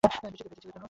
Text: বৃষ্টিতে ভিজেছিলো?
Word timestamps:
বৃষ্টিতে 0.03 0.27
ভিজেছিলো? 0.51 0.75